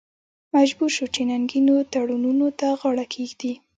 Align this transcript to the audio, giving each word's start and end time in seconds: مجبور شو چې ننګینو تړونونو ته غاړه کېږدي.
مجبور 0.55 0.89
شو 0.95 1.05
چې 1.13 1.21
ننګینو 1.29 1.75
تړونونو 1.93 2.47
ته 2.59 2.67
غاړه 2.79 3.05
کېږدي. 3.13 3.53